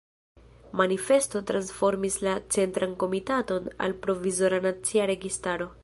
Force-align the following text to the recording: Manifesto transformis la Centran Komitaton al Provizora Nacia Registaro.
Manifesto 0.79 1.41
transformis 1.51 2.17
la 2.29 2.35
Centran 2.57 2.95
Komitaton 3.05 3.71
al 3.89 3.93
Provizora 4.07 4.59
Nacia 4.69 5.05
Registaro. 5.15 5.75